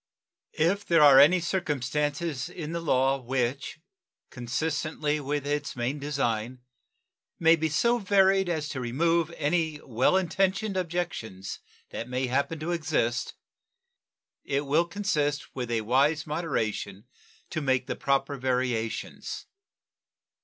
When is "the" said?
2.71-2.81, 17.85-17.95